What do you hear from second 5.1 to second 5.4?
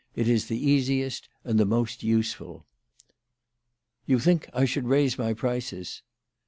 my